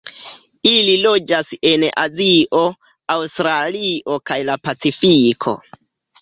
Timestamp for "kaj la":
4.31-4.57